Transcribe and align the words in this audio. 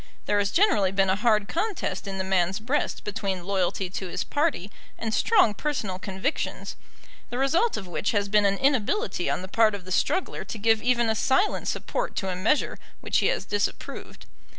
There 0.25 0.39
has 0.39 0.49
generally 0.49 0.91
been 0.91 1.11
a 1.11 1.15
hard 1.15 1.47
contest 1.47 2.07
in 2.07 2.17
the 2.17 2.23
man's 2.23 2.59
breast 2.59 3.03
between 3.03 3.43
loyalty 3.43 3.87
to 3.91 4.07
his 4.07 4.23
party 4.23 4.71
and 4.97 5.13
strong 5.13 5.53
personal 5.53 5.99
convictions, 5.99 6.75
the 7.29 7.37
result 7.37 7.77
of 7.77 7.87
which 7.87 8.09
has 8.11 8.27
been 8.27 8.47
an 8.47 8.57
inability 8.57 9.29
on 9.29 9.43
the 9.43 9.47
part 9.47 9.75
of 9.75 9.85
the 9.85 9.91
struggler 9.91 10.43
to 10.43 10.57
give 10.57 10.81
even 10.81 11.07
a 11.07 11.13
silent 11.13 11.67
support 11.67 12.15
to 12.15 12.29
a 12.29 12.35
measure 12.35 12.79
which 13.01 13.19
he 13.19 13.27
has 13.27 13.45
disapproved. 13.45 14.25